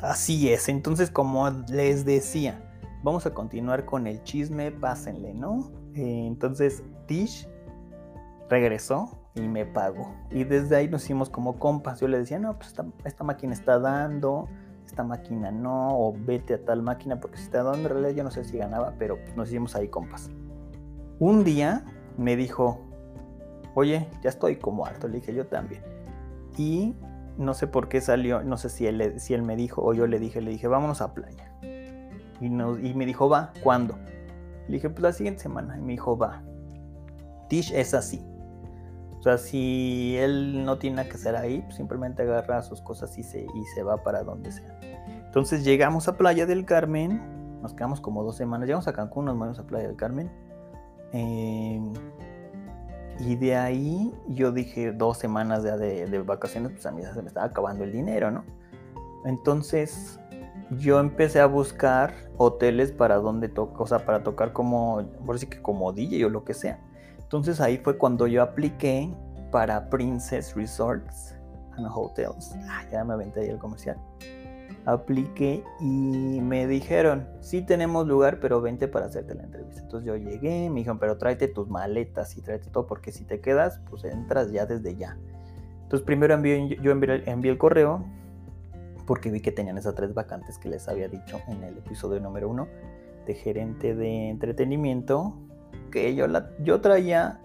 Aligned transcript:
Así 0.00 0.52
es, 0.52 0.68
entonces 0.68 1.10
como 1.10 1.50
les 1.68 2.04
decía, 2.04 2.62
vamos 3.02 3.26
a 3.26 3.34
continuar 3.34 3.84
con 3.84 4.06
el 4.06 4.22
chisme, 4.22 4.70
pásenle, 4.70 5.34
¿no? 5.34 5.72
Eh, 5.94 6.26
entonces 6.26 6.84
Tish 7.06 7.48
regresó 8.48 9.18
y 9.34 9.40
me 9.42 9.66
pagó. 9.66 10.14
Y 10.30 10.44
desde 10.44 10.76
ahí 10.76 10.88
nos 10.88 11.04
hicimos 11.04 11.30
como 11.30 11.58
compas. 11.58 12.00
Yo 12.00 12.08
le 12.08 12.18
decía, 12.18 12.38
no, 12.38 12.56
pues 12.56 12.74
esta, 13.04 13.24
máquina 13.24 13.52
está 13.52 13.78
dando, 13.78 14.48
esta 14.86 15.04
máquina 15.04 15.50
no, 15.50 15.98
o 15.98 16.14
vete 16.16 16.54
a 16.54 16.64
tal 16.64 16.82
máquina 16.82 17.20
porque 17.20 17.38
si 17.38 17.44
está 17.44 17.62
dando, 17.62 17.88
en 17.88 17.94
realidad 17.94 18.10
yo 18.10 18.24
no 18.24 18.30
sé 18.30 18.44
si 18.44 18.58
ganaba, 18.58 18.94
pero 18.98 19.18
nos 19.36 19.48
hicimos 19.48 19.74
ahí 19.74 19.88
compas. 19.88 20.30
Un 21.18 21.44
día 21.44 21.84
me 22.16 22.36
dijo, 22.36 22.80
oye, 23.74 24.08
ya 24.22 24.30
estoy 24.30 24.56
como 24.56 24.86
harto, 24.86 25.08
le 25.08 25.16
dije 25.16 25.34
yo 25.34 25.46
también. 25.46 25.82
Y 26.56 26.94
no 27.38 27.54
sé 27.54 27.68
por 27.68 27.88
qué 27.88 28.00
salió, 28.00 28.42
no 28.42 28.56
sé 28.56 28.68
si 28.68 28.86
él, 28.86 29.18
si 29.18 29.32
él 29.32 29.42
me 29.42 29.56
dijo 29.56 29.82
o 29.82 29.94
yo 29.94 30.06
le 30.06 30.18
dije, 30.18 30.40
le 30.42 30.50
dije, 30.50 30.66
vámonos 30.68 31.00
a 31.00 31.14
playa. 31.14 31.52
Y, 32.40 32.46
y 32.46 32.94
me 32.94 33.06
dijo, 33.06 33.28
va, 33.28 33.52
¿cuándo? 33.62 33.96
Le 34.66 34.74
dije, 34.74 34.90
pues 34.90 35.02
la 35.02 35.12
siguiente 35.12 35.42
semana. 35.42 35.78
Y 35.78 35.80
me 35.80 35.92
dijo, 35.92 36.18
va. 36.18 36.42
Tish 37.48 37.72
es 37.72 37.94
así. 37.94 38.24
O 39.18 39.22
sea, 39.22 39.38
si 39.38 40.16
él 40.18 40.64
no 40.64 40.78
tiene 40.78 40.96
nada 40.96 41.08
que 41.08 41.14
hacer 41.14 41.34
ahí, 41.34 41.62
pues 41.62 41.76
simplemente 41.76 42.22
agarra 42.22 42.62
sus 42.62 42.80
cosas 42.82 43.16
y 43.18 43.22
se, 43.22 43.40
y 43.42 43.64
se 43.74 43.82
va 43.82 44.02
para 44.02 44.22
donde 44.22 44.52
sea. 44.52 44.78
Entonces 45.26 45.64
llegamos 45.64 46.08
a 46.08 46.16
Playa 46.16 46.46
del 46.46 46.64
Carmen, 46.64 47.60
nos 47.62 47.74
quedamos 47.74 48.00
como 48.00 48.22
dos 48.22 48.36
semanas, 48.36 48.66
llegamos 48.66 48.86
a 48.86 48.92
Cancún, 48.92 49.24
nos 49.24 49.38
vamos 49.38 49.58
a 49.58 49.66
Playa 49.66 49.88
del 49.88 49.96
Carmen. 49.96 50.30
Em, 51.12 51.92
y 53.18 53.36
de 53.36 53.56
ahí 53.56 54.14
yo 54.28 54.52
dije 54.52 54.92
dos 54.92 55.18
semanas 55.18 55.62
de, 55.62 56.06
de, 56.06 56.22
vacaciones, 56.22 56.72
pues 56.72 56.86
a 56.86 56.92
mí 56.92 57.02
se 57.02 57.20
me 57.20 57.28
estaba 57.28 57.46
acabando 57.46 57.84
el 57.84 57.92
dinero, 57.92 58.30
¿no? 58.30 58.44
Entonces 59.24 60.20
yo 60.70 61.00
empecé 61.00 61.40
a 61.40 61.46
buscar 61.46 62.14
hoteles 62.36 62.92
para 62.92 63.16
donde 63.16 63.48
tocar, 63.48 63.82
o 63.82 63.86
sea, 63.86 63.98
para 64.04 64.22
tocar 64.22 64.52
como, 64.52 65.02
por 65.24 65.34
decir 65.34 65.48
que 65.48 65.60
como 65.60 65.92
DJ 65.92 66.26
o 66.26 66.30
lo 66.30 66.44
que 66.44 66.54
sea. 66.54 66.78
Entonces 67.18 67.60
ahí 67.60 67.78
fue 67.78 67.98
cuando 67.98 68.26
yo 68.26 68.42
apliqué 68.42 69.12
para 69.50 69.88
Princess 69.90 70.54
Resorts 70.54 71.34
and 71.76 71.86
Hotels. 71.92 72.54
Ah, 72.68 72.84
ya 72.90 73.04
me 73.04 73.14
aventé 73.14 73.40
ahí 73.40 73.48
el 73.48 73.58
comercial. 73.58 73.96
Apliqué 74.84 75.64
y 75.80 76.40
me 76.40 76.66
dijeron, 76.66 77.28
sí 77.40 77.62
tenemos 77.62 78.06
lugar, 78.06 78.40
pero 78.40 78.60
vente 78.60 78.88
para 78.88 79.06
hacerte 79.06 79.34
la 79.34 79.42
entrevista. 79.42 79.82
Entonces 79.82 80.06
yo 80.06 80.16
llegué, 80.16 80.70
me 80.70 80.76
dijeron, 80.76 80.98
pero 80.98 81.18
tráete 81.18 81.48
tus 81.48 81.68
maletas 81.68 82.36
y 82.36 82.42
tráete 82.42 82.70
todo, 82.70 82.86
porque 82.86 83.12
si 83.12 83.24
te 83.24 83.40
quedas, 83.40 83.80
pues 83.90 84.04
entras 84.04 84.50
ya 84.50 84.64
desde 84.64 84.96
ya. 84.96 85.18
Entonces 85.82 86.04
primero 86.04 86.34
envié, 86.34 86.76
yo 86.82 86.90
envié, 86.90 87.50
el 87.50 87.58
correo, 87.58 88.04
porque 89.06 89.30
vi 89.30 89.40
que 89.40 89.52
tenían 89.52 89.78
esas 89.78 89.94
tres 89.94 90.12
vacantes 90.14 90.58
que 90.58 90.68
les 90.68 90.88
había 90.88 91.08
dicho 91.08 91.40
en 91.48 91.64
el 91.64 91.78
episodio 91.78 92.20
número 92.20 92.48
uno, 92.48 92.68
de 93.26 93.34
gerente 93.34 93.94
de 93.94 94.28
entretenimiento, 94.28 95.34
que 95.90 96.14
yo, 96.14 96.26
la, 96.26 96.50
yo 96.62 96.80
traía... 96.80 97.40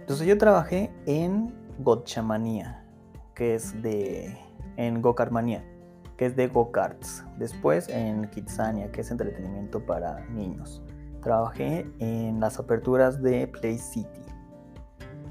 Entonces 0.00 0.26
yo 0.26 0.36
trabajé 0.38 0.90
en 1.06 1.54
Gotchamanía, 1.78 2.84
que 3.34 3.54
es 3.54 3.80
de... 3.82 4.36
en 4.76 5.00
Gokartmanía, 5.00 5.64
que 6.20 6.26
es 6.26 6.36
de 6.36 6.48
go-karts. 6.48 7.24
Después 7.38 7.88
en 7.88 8.28
Kitsania, 8.28 8.92
que 8.92 9.00
es 9.00 9.10
entretenimiento 9.10 9.86
para 9.86 10.20
niños. 10.26 10.82
Trabajé 11.22 11.90
en 11.98 12.40
las 12.40 12.58
aperturas 12.58 13.22
de 13.22 13.46
Play 13.46 13.78
City, 13.78 14.20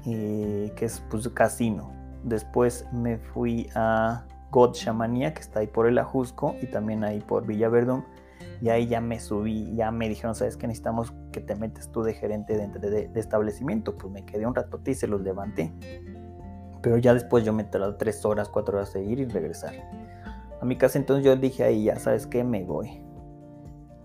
eh, 0.04 0.72
que 0.74 0.86
es 0.86 1.00
pues 1.08 1.28
casino. 1.28 1.92
Después 2.24 2.86
me 2.92 3.18
fui 3.18 3.70
a 3.76 4.26
God 4.50 4.72
que 4.74 5.40
está 5.40 5.60
ahí 5.60 5.68
por 5.68 5.86
el 5.86 5.96
Ajusco 5.96 6.56
y 6.60 6.66
también 6.66 7.04
ahí 7.04 7.20
por 7.20 7.46
Villa 7.46 7.68
Verdún, 7.68 8.04
y 8.60 8.70
ahí 8.70 8.88
ya 8.88 9.00
me 9.00 9.20
subí, 9.20 9.72
ya 9.76 9.92
me 9.92 10.08
dijeron, 10.08 10.34
¿sabes 10.34 10.56
qué? 10.56 10.66
Necesitamos 10.66 11.14
que 11.30 11.40
te 11.40 11.54
metes 11.54 11.92
tú 11.92 12.02
de 12.02 12.14
gerente 12.14 12.58
de, 12.58 13.06
de, 13.06 13.20
establecimiento. 13.20 13.96
Pues 13.96 14.12
me 14.12 14.24
quedé 14.24 14.44
un 14.44 14.56
ratote 14.56 14.90
y 14.90 14.94
se 14.94 15.06
los 15.06 15.20
levanté. 15.20 15.72
Pero 16.82 16.98
ya 16.98 17.14
después 17.14 17.44
yo 17.44 17.52
me 17.52 17.62
tardé 17.62 17.92
tres 17.92 18.24
horas, 18.24 18.48
cuatro 18.48 18.76
horas 18.76 18.92
de 18.92 19.04
ir 19.04 19.20
y 19.20 19.26
regresar. 19.26 19.74
A 20.60 20.64
mi 20.64 20.76
casa 20.76 20.98
entonces 20.98 21.24
yo 21.24 21.34
dije 21.36 21.64
ahí, 21.64 21.84
ya 21.84 21.98
sabes 21.98 22.26
qué, 22.26 22.44
me 22.44 22.64
voy. 22.64 23.02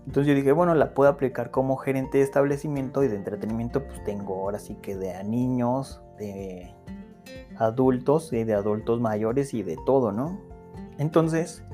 Entonces 0.06 0.28
yo 0.28 0.34
dije, 0.34 0.52
bueno, 0.52 0.74
la 0.74 0.94
puedo 0.94 1.10
aplicar 1.10 1.50
como 1.50 1.76
gerente 1.76 2.18
de 2.18 2.24
establecimiento 2.24 3.02
y 3.02 3.08
de 3.08 3.16
entretenimiento, 3.16 3.84
pues 3.84 4.02
tengo 4.04 4.36
ahora 4.36 4.58
sí 4.58 4.76
que 4.76 4.96
de 4.96 5.22
niños, 5.24 6.00
de 6.18 6.72
adultos 7.58 8.32
y 8.32 8.44
de 8.44 8.54
adultos 8.54 9.00
mayores 9.00 9.52
y 9.52 9.62
de 9.62 9.76
todo, 9.84 10.12
¿no? 10.12 10.38
Entonces 10.98 11.64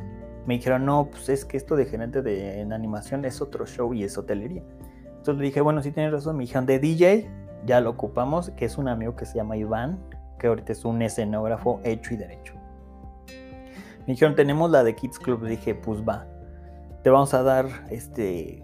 me 0.46 0.54
dijeron, 0.54 0.84
no, 0.84 1.08
pues 1.10 1.28
es 1.28 1.44
que 1.44 1.56
esto 1.56 1.76
de 1.76 1.86
gerente 1.86 2.22
de, 2.22 2.60
en 2.60 2.72
animación 2.72 3.24
es 3.24 3.40
otro 3.40 3.66
show 3.66 3.92
y 3.94 4.02
es 4.02 4.16
hotelería. 4.18 4.62
Entonces 5.04 5.36
le 5.36 5.44
dije, 5.44 5.60
bueno, 5.60 5.82
sí 5.82 5.92
tienes 5.92 6.12
razón. 6.12 6.36
Me 6.36 6.44
dijeron, 6.44 6.66
de 6.66 6.78
DJ, 6.80 7.30
ya 7.64 7.80
lo 7.80 7.90
ocupamos, 7.90 8.50
que 8.50 8.64
es 8.64 8.76
un 8.78 8.88
amigo 8.88 9.14
que 9.14 9.26
se 9.26 9.36
llama 9.36 9.56
Iván, 9.56 10.00
que 10.38 10.48
ahorita 10.48 10.72
es 10.72 10.84
un 10.84 11.00
escenógrafo 11.02 11.80
hecho 11.84 12.14
y 12.14 12.16
derecho. 12.16 12.54
Me 14.06 14.14
dijeron, 14.14 14.34
tenemos 14.34 14.70
la 14.70 14.84
de 14.84 14.94
Kids 14.94 15.18
Club. 15.18 15.46
Dije, 15.46 15.74
pues 15.74 16.02
va. 16.02 16.26
Te 17.02 17.10
vamos 17.10 17.34
a 17.34 17.42
dar, 17.42 17.66
este, 17.90 18.62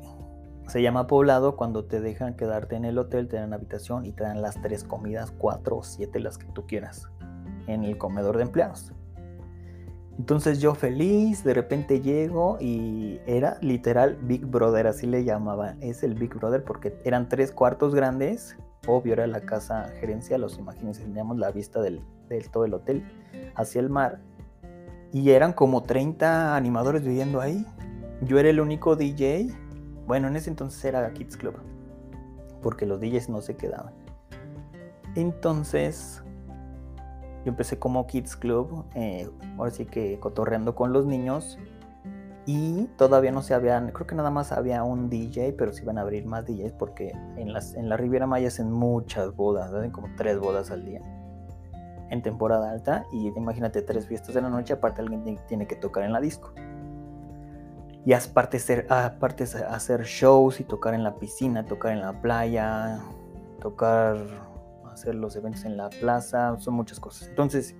se 0.68 0.82
llama 0.82 1.06
poblado 1.06 1.56
cuando 1.56 1.84
te 1.84 2.00
dejan 2.00 2.34
quedarte 2.34 2.76
en 2.76 2.84
el 2.84 2.98
hotel, 2.98 3.26
te 3.28 3.36
dan 3.36 3.52
habitación 3.52 4.04
y 4.04 4.12
te 4.12 4.24
dan 4.24 4.42
las 4.42 4.60
tres 4.60 4.84
comidas, 4.84 5.32
cuatro 5.32 5.78
o 5.78 5.82
siete, 5.82 6.20
las 6.20 6.38
que 6.38 6.46
tú 6.52 6.66
quieras, 6.66 7.08
en 7.66 7.84
el 7.84 7.98
comedor 7.98 8.36
de 8.36 8.44
empleados. 8.44 8.92
Entonces 10.18 10.60
yo 10.60 10.74
feliz, 10.74 11.44
de 11.44 11.54
repente 11.54 12.00
llego 12.00 12.58
y 12.60 13.20
era 13.24 13.56
literal 13.60 14.18
Big 14.22 14.44
Brother, 14.44 14.88
así 14.88 15.06
le 15.06 15.24
llamaban. 15.24 15.80
Es 15.80 16.02
el 16.02 16.14
Big 16.14 16.34
Brother 16.34 16.64
porque 16.64 17.00
eran 17.04 17.28
tres 17.28 17.52
cuartos 17.52 17.94
grandes. 17.94 18.56
Obvio 18.88 19.12
era 19.12 19.28
la 19.28 19.40
casa 19.40 19.88
gerencial, 20.00 20.40
los 20.40 20.58
imagínense, 20.58 21.02
teníamos 21.02 21.38
la 21.38 21.52
vista 21.52 21.80
del, 21.80 22.02
todo 22.50 22.64
el 22.64 22.74
hotel 22.74 23.04
hacia 23.54 23.80
el 23.80 23.90
mar. 23.90 24.20
Y 25.12 25.30
eran 25.30 25.52
como 25.52 25.82
30 25.82 26.54
animadores 26.54 27.02
viviendo 27.02 27.40
ahí. 27.40 27.66
Yo 28.22 28.38
era 28.38 28.50
el 28.50 28.60
único 28.60 28.96
DJ. 28.96 29.48
Bueno, 30.06 30.28
en 30.28 30.36
ese 30.36 30.50
entonces 30.50 30.84
era 30.84 31.12
Kids 31.12 31.36
Club. 31.36 31.54
Porque 32.62 32.86
los 32.86 33.00
DJs 33.00 33.28
no 33.28 33.40
se 33.40 33.56
quedaban. 33.56 33.94
Entonces 35.14 36.22
yo 37.44 37.50
empecé 37.50 37.78
como 37.78 38.06
Kids 38.06 38.36
Club, 38.36 38.84
eh, 38.94 39.30
ahora 39.56 39.70
sí 39.70 39.86
que 39.86 40.18
cotorreando 40.20 40.74
con 40.74 40.92
los 40.92 41.06
niños. 41.06 41.58
Y 42.44 42.86
todavía 42.96 43.30
no 43.30 43.42
se 43.42 43.54
habían, 43.54 43.90
creo 43.90 44.06
que 44.06 44.14
nada 44.14 44.30
más 44.30 44.52
había 44.52 44.82
un 44.82 45.10
DJ, 45.10 45.52
pero 45.52 45.72
se 45.72 45.82
iban 45.82 45.98
a 45.98 46.00
abrir 46.00 46.24
más 46.24 46.46
DJs 46.46 46.72
porque 46.72 47.12
en, 47.36 47.52
las, 47.52 47.74
en 47.74 47.90
la 47.90 47.98
Riviera 47.98 48.26
Maya 48.26 48.48
hacen 48.48 48.72
muchas 48.72 49.36
bodas, 49.36 49.72
hacen 49.72 49.90
como 49.90 50.08
tres 50.16 50.38
bodas 50.38 50.70
al 50.70 50.84
día 50.86 51.02
en 52.10 52.22
temporada 52.22 52.70
alta. 52.70 53.04
Y 53.12 53.28
imagínate 53.28 53.82
tres 53.82 54.06
fiestas 54.06 54.34
de 54.34 54.42
la 54.42 54.50
noche, 54.50 54.74
aparte 54.74 55.00
alguien 55.00 55.38
tiene 55.46 55.66
que 55.66 55.76
tocar 55.76 56.04
en 56.04 56.12
la 56.12 56.20
disco. 56.20 56.52
Y 58.04 58.12
aparte 58.12 58.56
hacer, 58.56 58.86
aparte 58.88 59.44
hacer 59.44 60.04
shows 60.04 60.60
y 60.60 60.64
tocar 60.64 60.94
en 60.94 61.04
la 61.04 61.16
piscina, 61.16 61.66
tocar 61.66 61.92
en 61.92 62.00
la 62.00 62.20
playa, 62.20 63.00
tocar 63.60 64.16
hacer 64.90 65.14
los 65.14 65.36
eventos 65.36 65.64
en 65.64 65.76
la 65.76 65.90
plaza, 65.90 66.56
son 66.58 66.74
muchas 66.74 67.00
cosas. 67.00 67.28
Entonces, 67.28 67.76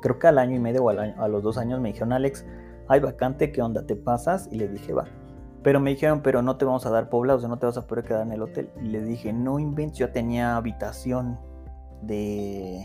creo 0.00 0.18
que 0.18 0.26
al 0.26 0.38
año 0.38 0.56
y 0.56 0.58
medio 0.58 0.84
o 0.84 0.90
a 0.90 1.28
los 1.28 1.42
dos 1.42 1.56
años 1.56 1.80
me 1.80 1.90
dijeron, 1.90 2.12
Alex, 2.12 2.44
hay 2.88 3.00
vacante, 3.00 3.52
¿qué 3.52 3.62
onda? 3.62 3.86
¿Te 3.86 3.96
pasas? 3.96 4.48
Y 4.50 4.56
le 4.56 4.68
dije, 4.68 4.92
va. 4.92 5.06
Pero 5.62 5.78
me 5.78 5.90
dijeron, 5.90 6.22
pero 6.22 6.42
no 6.42 6.56
te 6.56 6.64
vamos 6.64 6.84
a 6.86 6.90
dar 6.90 7.08
poblados, 7.08 7.48
no 7.48 7.58
te 7.58 7.66
vas 7.66 7.76
a 7.76 7.86
poder 7.86 8.04
quedar 8.04 8.22
en 8.22 8.32
el 8.32 8.42
hotel. 8.42 8.70
Y 8.82 8.88
le 8.88 9.02
dije, 9.02 9.32
no 9.32 9.58
inventes, 9.58 9.98
yo 9.98 10.10
tenía 10.10 10.56
habitación 10.56 11.38
de... 12.02 12.84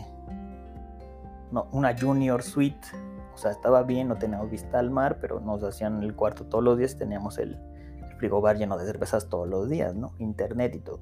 No, 1.52 1.68
una 1.72 1.96
junior 1.98 2.42
suite. 2.42 2.86
O 3.34 3.38
sea, 3.38 3.52
estaba 3.52 3.82
bien, 3.82 4.08
no 4.08 4.16
teníamos 4.16 4.50
vista 4.50 4.78
al 4.78 4.90
mar, 4.90 5.18
pero 5.20 5.40
nos 5.40 5.62
hacían 5.62 6.02
el 6.02 6.14
cuarto 6.14 6.46
todos 6.46 6.64
los 6.64 6.76
días, 6.76 6.96
teníamos 6.96 7.38
el, 7.38 7.54
el 8.02 8.16
frigobar 8.16 8.56
lleno 8.56 8.76
de 8.76 8.84
cervezas 8.84 9.28
todos 9.28 9.48
los 9.48 9.68
días, 9.68 9.94
¿no? 9.94 10.12
Internet 10.18 10.74
y 10.74 10.80
todo. 10.80 11.00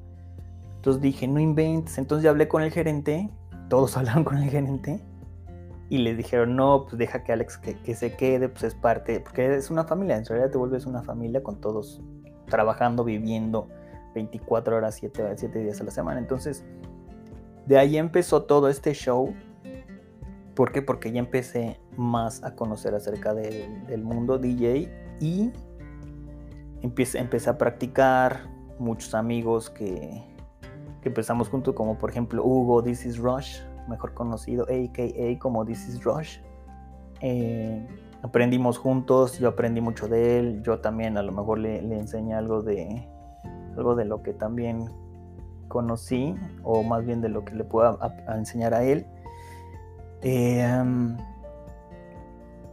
Entonces 0.76 1.02
dije, 1.02 1.26
no 1.26 1.40
inventes. 1.40 1.98
Entonces 1.98 2.28
hablé 2.28 2.46
con 2.46 2.62
el 2.62 2.70
gerente, 2.70 3.30
todos 3.68 3.96
hablaron 3.96 4.24
con 4.24 4.38
el 4.38 4.50
gerente 4.50 5.02
y 5.88 5.98
le 5.98 6.14
dijeron, 6.14 6.56
no, 6.56 6.84
pues 6.84 6.98
deja 6.98 7.22
que 7.22 7.32
Alex 7.32 7.58
que, 7.58 7.94
se 7.94 8.16
quede, 8.16 8.48
pues 8.48 8.64
es 8.64 8.74
parte, 8.74 9.20
porque 9.20 9.54
es 9.54 9.70
una 9.70 9.84
familia, 9.84 10.16
en 10.16 10.24
realidad 10.24 10.50
te 10.50 10.58
vuelves 10.58 10.84
una 10.86 11.02
familia 11.02 11.42
con 11.42 11.60
todos 11.60 12.02
trabajando, 12.48 13.04
viviendo 13.04 13.68
24 14.14 14.76
horas, 14.76 14.96
7, 14.96 15.34
7 15.36 15.58
días 15.60 15.80
a 15.80 15.84
la 15.84 15.90
semana. 15.90 16.18
Entonces, 16.18 16.64
de 17.66 17.78
ahí 17.78 17.96
empezó 17.98 18.44
todo 18.44 18.68
este 18.68 18.94
show. 18.94 19.34
¿Por 20.56 20.72
qué? 20.72 20.80
Porque 20.80 21.12
ya 21.12 21.20
empecé 21.20 21.78
más 21.98 22.42
a 22.42 22.56
conocer 22.56 22.94
acerca 22.94 23.34
del, 23.34 24.02
mundo 24.02 24.38
DJ 24.38 24.90
y 25.20 25.52
empecé, 26.80 27.18
empecé 27.18 27.50
a 27.50 27.58
practicar 27.58 28.48
muchos 28.78 29.14
amigos 29.14 29.68
que, 29.68 30.24
empezamos 31.02 31.48
juntos, 31.48 31.74
como 31.74 31.98
por 31.98 32.10
ejemplo 32.10 32.42
Hugo 32.44 32.82
This 32.82 33.06
is 33.06 33.18
Rush, 33.18 33.60
mejor 33.88 34.12
conocido 34.14 34.64
AKA 34.64 35.38
como 35.38 35.64
This 35.64 35.88
is 35.88 36.02
Rush. 36.02 36.38
Eh, 37.20 37.86
aprendimos 38.22 38.78
juntos, 38.78 39.38
yo 39.38 39.50
aprendí 39.50 39.80
mucho 39.80 40.08
de 40.08 40.40
él, 40.40 40.62
yo 40.62 40.80
también 40.80 41.16
a 41.16 41.22
lo 41.22 41.30
mejor 41.32 41.58
le, 41.58 41.82
le 41.82 41.98
enseñé 41.98 42.34
algo 42.34 42.62
de, 42.62 43.06
algo 43.76 43.94
de 43.94 44.06
lo 44.06 44.22
que 44.22 44.32
también 44.32 44.88
conocí, 45.68 46.34
o 46.62 46.82
más 46.82 47.04
bien 47.04 47.20
de 47.20 47.28
lo 47.28 47.44
que 47.44 47.54
le 47.54 47.64
puedo 47.64 47.98
enseñar 48.34 48.74
a 48.74 48.82
él. 48.82 49.06
Em, 50.28 51.16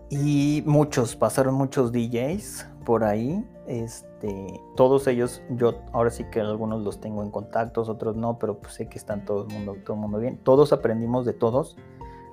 y 0.09 0.63
muchos, 0.65 1.15
pasaron 1.15 1.53
muchos 1.53 1.91
DJs 1.91 2.67
por 2.83 3.03
ahí. 3.03 3.47
Este, 3.67 4.59
todos 4.75 5.05
ellos, 5.05 5.43
yo 5.51 5.75
ahora 5.91 6.09
sí 6.09 6.23
que 6.31 6.39
algunos 6.41 6.81
los 6.81 6.99
tengo 6.99 7.21
en 7.21 7.29
contactos, 7.29 7.89
otros 7.89 8.15
no, 8.15 8.39
pero 8.39 8.57
pues 8.57 8.73
sé 8.73 8.87
que 8.87 8.97
están 8.97 9.23
todo 9.23 9.45
el 9.47 9.53
mundo, 9.53 9.75
todo 9.85 9.93
el 9.93 10.01
mundo 10.01 10.17
bien. 10.17 10.39
Todos 10.39 10.73
aprendimos 10.73 11.25
de 11.25 11.33
todos. 11.33 11.77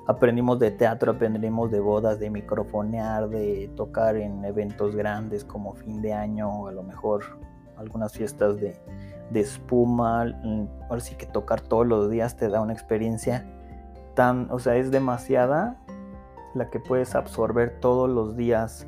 Aprendimos 0.06 0.58
de 0.58 0.70
teatro, 0.70 1.12
aprendimos 1.12 1.70
de 1.70 1.81
bodas, 1.81 2.19
de 2.19 2.31
microfonear, 2.31 3.28
de 3.28 3.70
tocar 3.76 4.17
en 4.17 4.43
eventos 4.46 4.96
grandes 4.96 5.44
como 5.44 5.75
fin 5.75 6.00
de 6.00 6.14
año, 6.14 6.49
o 6.49 6.69
a 6.69 6.72
lo 6.72 6.82
mejor 6.82 7.25
algunas 7.76 8.14
fiestas 8.14 8.58
de, 8.58 8.75
de 9.31 9.40
espuma. 9.40 10.22
Ahora 10.88 11.00
sí 11.00 11.14
que 11.14 11.26
tocar 11.26 11.61
todos 11.61 11.87
los 11.87 12.11
días 12.11 12.38
te 12.38 12.49
da 12.49 12.62
una 12.62 12.72
experiencia 12.72 13.44
tan, 14.14 14.48
o 14.50 14.58
sea, 14.58 14.76
es 14.76 14.90
demasiada 14.90 15.78
la 16.54 16.70
que 16.70 16.80
puedes 16.80 17.14
absorber 17.14 17.78
todos 17.80 18.08
los 18.08 18.36
días 18.36 18.86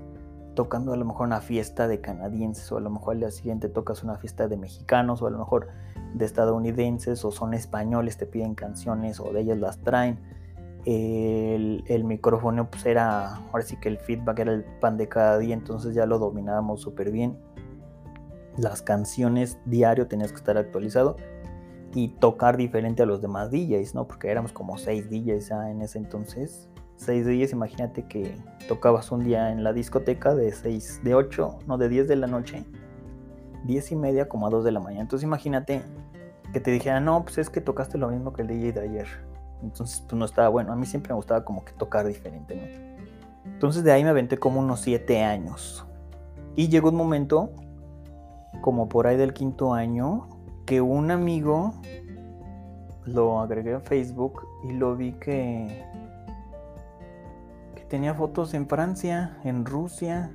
tocando 0.54 0.92
a 0.92 0.96
lo 0.96 1.04
mejor 1.04 1.26
una 1.26 1.40
fiesta 1.40 1.88
de 1.88 2.00
canadienses 2.00 2.70
o 2.72 2.76
a 2.76 2.80
lo 2.80 2.90
mejor 2.90 3.14
al 3.14 3.20
día 3.20 3.30
siguiente 3.30 3.68
tocas 3.68 4.02
una 4.02 4.16
fiesta 4.16 4.48
de 4.48 4.56
mexicanos 4.56 5.22
o 5.22 5.26
a 5.26 5.30
lo 5.30 5.38
mejor 5.38 5.68
de 6.14 6.24
estadounidenses 6.24 7.24
o 7.24 7.30
son 7.30 7.54
españoles, 7.54 8.18
te 8.18 8.26
piden 8.26 8.54
canciones 8.54 9.18
o 9.20 9.32
de 9.32 9.40
ellas 9.40 9.58
las 9.58 9.78
traen. 9.78 10.18
El, 10.84 11.84
el, 11.86 12.04
micrófono 12.04 12.68
pues 12.68 12.84
era, 12.86 13.36
ahora 13.36 13.62
sí 13.62 13.76
que 13.76 13.88
el 13.88 13.98
feedback 13.98 14.40
era 14.40 14.52
el 14.52 14.64
pan 14.64 14.96
de 14.96 15.08
cada 15.08 15.38
día, 15.38 15.54
entonces 15.54 15.94
ya 15.94 16.06
lo 16.06 16.18
dominábamos 16.18 16.80
súper 16.80 17.12
bien. 17.12 17.38
Las 18.58 18.82
canciones 18.82 19.58
diario 19.64 20.08
tenías 20.08 20.32
que 20.32 20.38
estar 20.38 20.58
actualizado 20.58 21.16
y 21.94 22.08
tocar 22.08 22.56
diferente 22.56 23.02
a 23.02 23.06
los 23.06 23.20
demás 23.20 23.50
DJs, 23.50 23.94
¿no? 23.94 24.06
Porque 24.06 24.30
éramos 24.30 24.52
como 24.52 24.78
seis 24.78 25.10
DJs 25.10 25.48
ya 25.48 25.70
en 25.70 25.82
ese 25.82 25.98
entonces. 25.98 26.68
Seis 26.96 27.26
DJs, 27.26 27.52
imagínate 27.52 28.04
que 28.04 28.36
tocabas 28.68 29.10
un 29.10 29.24
día 29.24 29.50
en 29.50 29.64
la 29.64 29.72
discoteca 29.72 30.34
de 30.34 30.52
6, 30.52 31.00
de 31.02 31.14
8, 31.14 31.58
no, 31.66 31.76
de 31.76 31.88
10 31.88 32.06
de 32.06 32.16
la 32.16 32.28
noche, 32.28 32.64
10 33.64 33.92
y 33.92 33.96
media 33.96 34.28
como 34.28 34.46
a 34.46 34.50
2 34.50 34.64
de 34.64 34.72
la 34.72 34.80
mañana. 34.80 35.02
Entonces 35.02 35.24
imagínate 35.24 35.82
que 36.52 36.60
te 36.60 36.70
dijera, 36.70 37.00
no, 37.00 37.24
pues 37.24 37.38
es 37.38 37.50
que 37.50 37.60
tocaste 37.60 37.98
lo 37.98 38.08
mismo 38.08 38.32
que 38.32 38.42
el 38.42 38.48
DJ 38.48 38.72
de 38.72 38.80
ayer. 38.82 39.06
Entonces, 39.62 40.00
pues 40.00 40.18
no 40.18 40.24
estaba 40.24 40.48
bueno. 40.48 40.72
A 40.72 40.76
mí 40.76 40.86
siempre 40.86 41.12
me 41.12 41.16
gustaba 41.16 41.44
como 41.44 41.64
que 41.64 41.72
tocar 41.72 42.06
diferente, 42.06 42.56
¿no? 42.56 42.92
Entonces 43.52 43.84
de 43.84 43.92
ahí 43.92 44.04
me 44.04 44.10
aventé 44.10 44.38
como 44.38 44.60
unos 44.60 44.80
7 44.80 45.22
años. 45.22 45.86
Y 46.54 46.68
llegó 46.68 46.90
un 46.90 46.96
momento, 46.96 47.50
como 48.60 48.88
por 48.88 49.06
ahí 49.06 49.16
del 49.16 49.32
quinto 49.32 49.72
año, 49.72 50.28
que 50.66 50.80
un 50.80 51.10
amigo 51.10 51.74
lo 53.04 53.40
agregué 53.40 53.74
a 53.74 53.80
Facebook 53.80 54.46
y 54.64 54.72
lo 54.72 54.96
vi 54.96 55.12
que, 55.12 55.84
tenía 57.88 58.14
fotos 58.14 58.54
en 58.54 58.66
Francia, 58.66 59.38
en 59.44 59.66
Rusia, 59.66 60.30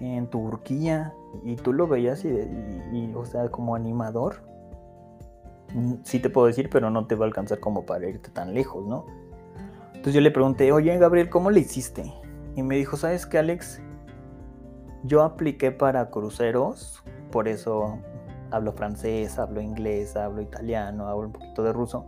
en 0.00 0.26
Turquía, 0.26 1.14
y 1.42 1.56
tú 1.56 1.72
lo 1.72 1.88
veías 1.88 2.26
y, 2.26 3.10
o 3.14 3.24
sea, 3.24 3.48
como 3.48 3.74
animador. 3.74 4.42
Mm, 5.72 5.94
sí 6.02 6.20
te 6.20 6.28
puedo 6.28 6.46
decir, 6.46 6.68
pero 6.70 6.90
no 6.90 7.06
te 7.06 7.14
va 7.14 7.24
a 7.24 7.28
alcanzar 7.28 7.58
como 7.58 7.86
para 7.86 8.06
irte 8.06 8.28
tan 8.30 8.52
lejos, 8.52 8.86
¿no? 8.86 9.06
Entonces 9.88 10.12
yo 10.12 10.20
le 10.20 10.30
pregunté, 10.30 10.70
oye 10.70 10.96
Gabriel, 10.98 11.30
¿cómo 11.30 11.50
le 11.50 11.60
hiciste? 11.60 12.12
Y 12.54 12.62
me 12.62 12.76
dijo, 12.76 12.98
¿sabes 12.98 13.24
qué, 13.24 13.38
Alex? 13.38 13.80
Yo 15.04 15.22
apliqué 15.22 15.70
para 15.70 16.10
cruceros, 16.10 17.02
por 17.30 17.48
eso 17.48 17.98
hablo 18.50 18.72
francés, 18.72 19.38
hablo 19.38 19.60
inglés, 19.60 20.16
hablo 20.16 20.40
italiano, 20.42 21.08
hablo 21.08 21.26
un 21.26 21.32
poquito 21.32 21.62
de 21.62 21.72
ruso. 21.72 22.06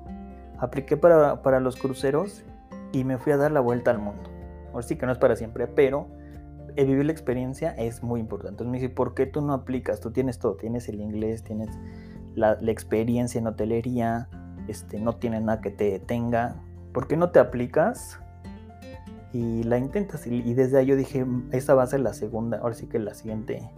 Apliqué 0.58 0.96
para, 0.96 1.60
los 1.60 1.76
cruceros 1.76 2.44
y 2.92 3.04
me 3.04 3.19
fui 3.19 3.32
a 3.32 3.37
dar 3.37 3.52
la 3.52 3.60
vuelta 3.60 3.90
al 3.90 3.98
mundo. 3.98 4.31
Ahora 4.72 4.82
sí 4.82 4.96
que 4.96 5.06
no 5.06 5.12
es 5.12 5.19
para 5.19 5.37
siempre, 5.37 5.66
pero 5.66 6.08
el 6.76 6.87
vivir 6.87 7.06
la 7.06 7.12
experiencia 7.12 7.70
es 7.72 8.02
muy 8.02 8.20
importante. 8.20 8.50
Entonces 8.50 8.70
me 8.70 8.78
dice, 8.78 8.90
¿por 8.90 9.14
qué 9.14 9.26
tú 9.26 9.40
no 9.40 9.54
aplicas? 9.54 10.00
Tú 10.00 10.10
tienes 10.10 10.38
todo, 10.38 10.56
tienes 10.56 10.88
el 10.88 11.00
inglés, 11.00 11.42
tienes 11.42 11.69
la, 12.34 12.58
experiencia 12.66 13.38
en 13.38 13.46
hotelería, 13.46 14.28
este, 14.69 15.00
no 15.00 15.16
tienes 15.16 15.42
nada 15.42 15.60
que 15.60 15.70
te 15.70 15.90
detenga. 15.90 16.56
¿Por 16.92 17.08
qué 17.08 17.16
no 17.16 17.31
te 17.31 17.38
aplicas? 17.38 18.20
Y 19.32 19.62
la 19.62 19.78
intentas. 19.78 20.26
Y, 20.26 20.42
y 20.42 20.54
desde 20.54 20.78
ahí 20.78 20.87
yo 20.87 20.96
dije, 20.96 21.26
esa 21.52 21.75
va 21.75 21.84
a 21.84 21.87
ser 21.87 22.00
la 22.00 22.12
segunda, 22.12 22.58
ahora 22.58 22.75
sí 22.75 22.87
que 22.87 22.98
la 22.98 23.14
siguiente 23.14 23.70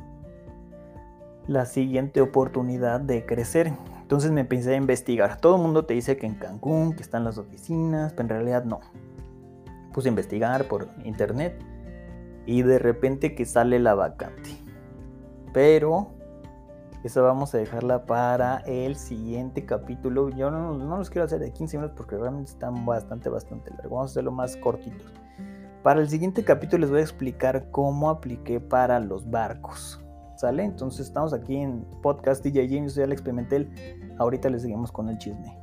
la 1.47 1.67
siguiente 1.67 2.21
oportunidad 2.21 3.01
de 3.01 3.27
crecer. 3.27 3.73
Entonces 4.01 4.31
me 4.31 4.43
empecé 4.43 4.75
a 4.75 4.77
investigar. 4.77 5.41
Todo 5.41 5.57
el 5.57 5.63
mundo 5.63 5.85
te 5.85 5.95
dice 5.95 6.17
que 6.17 6.27
en 6.27 6.35
Cancún, 6.35 6.95
que 6.95 7.03
están 7.03 7.25
las 7.25 7.39
oficinas, 7.39 8.13
pero 8.13 8.23
en 8.25 8.29
realidad 8.29 8.65
no. 8.65 8.81
Puse 9.93 10.09
a 10.09 10.11
investigar 10.11 10.65
por 10.65 10.89
internet 11.05 11.59
y 12.47 12.63
de 12.63 12.79
repente 12.79 13.35
que 13.35 13.45
sale 13.45 13.79
la 13.79 13.95
vacante. 13.95 14.51
Pero 15.53 16.09
eso 17.05 17.23
vamos 17.23 17.55
a 17.55 17.59
dejarla 17.59 18.07
para 18.07 18.59
el 18.59 18.97
siguiente 18.97 19.65
capítulo. 19.65 20.31
Yo 20.31 20.51
no, 20.51 20.75
no 20.75 20.97
los 20.97 21.11
quiero 21.11 21.25
hacer 21.25 21.41
de 21.41 21.53
15 21.53 21.77
minutos 21.79 21.97
porque 21.97 22.17
realmente 22.17 22.51
están 22.51 22.87
bastante, 22.87 23.29
bastante 23.29 23.71
largos. 23.71 23.91
Vamos 23.91 24.11
a 24.11 24.13
hacerlo 24.13 24.33
más 24.33 24.57
cortitos. 24.57 25.13
Para 25.83 26.01
el 26.01 26.09
siguiente 26.09 26.45
capítulo 26.45 26.83
les 26.83 26.91
voy 26.91 27.01
a 27.01 27.03
explicar 27.03 27.71
cómo 27.71 28.09
apliqué 28.09 28.61
para 28.61 29.01
los 29.01 29.29
barcos. 29.29 30.02
Entonces 30.49 31.07
estamos 31.07 31.33
aquí 31.33 31.57
en 31.57 31.85
Podcast 32.03 32.43
DJ 32.45 32.69
James, 32.69 32.95
soy 32.95 33.05
Alex 33.05 33.23
Pimentel. 33.23 33.71
Ahorita 34.19 34.51
les 34.51 34.63
seguimos 34.63 34.91
con 34.91 35.09
el 35.09 35.17
chisme. 35.19 35.57